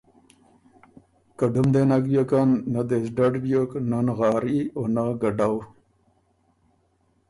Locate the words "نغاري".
4.05-4.59